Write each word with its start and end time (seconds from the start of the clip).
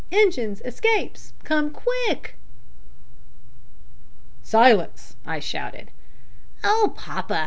engines! 0.11 0.61
escapes! 0.65 1.33
Come 1.43 1.69
qui 1.69 1.93
i 2.09 2.13
i 2.13 2.15
ck!' 2.15 2.33
"`Silence!' 4.43 5.13
I 5.27 5.39
shouted. 5.39 5.91
"`Oh, 6.63 6.95
papa!' 6.95 7.39